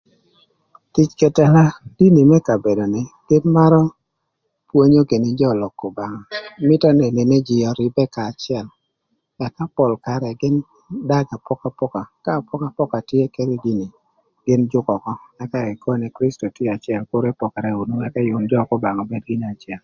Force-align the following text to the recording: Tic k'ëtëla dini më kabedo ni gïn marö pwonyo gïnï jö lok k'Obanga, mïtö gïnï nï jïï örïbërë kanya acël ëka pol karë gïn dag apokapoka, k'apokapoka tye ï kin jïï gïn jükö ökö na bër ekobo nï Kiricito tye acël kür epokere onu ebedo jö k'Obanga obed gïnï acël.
Tic 0.93 1.09
k'ëtëla 1.19 1.63
dini 1.97 2.21
më 2.29 2.37
kabedo 2.47 2.85
ni 2.93 3.01
gïn 3.27 3.43
marö 3.55 3.79
pwonyo 4.69 5.01
gïnï 5.09 5.31
jö 5.39 5.49
lok 5.61 5.73
k'Obanga, 5.79 6.21
mïtö 6.67 6.87
gïnï 6.99 7.23
nï 7.31 7.37
jïï 7.47 7.67
örïbërë 7.71 8.11
kanya 8.15 8.29
acël 8.37 8.67
ëka 9.45 9.63
pol 9.75 9.91
karë 10.05 10.29
gïn 10.41 10.55
dag 11.09 11.25
apokapoka, 11.35 12.01
k'apokapoka 12.23 12.99
tye 13.09 13.21
ï 13.27 13.31
kin 13.35 13.51
jïï 13.63 13.85
gïn 14.45 14.61
jükö 14.71 14.91
ökö 14.99 15.13
na 15.37 15.43
bër 15.51 15.65
ekobo 15.73 15.93
nï 15.99 16.13
Kiricito 16.15 16.47
tye 16.55 16.67
acël 16.75 17.01
kür 17.09 17.25
epokere 17.31 17.71
onu 17.81 17.93
ebedo 18.07 18.39
jö 18.51 18.59
k'Obanga 18.67 19.01
obed 19.03 19.23
gïnï 19.27 19.47
acël. 19.53 19.79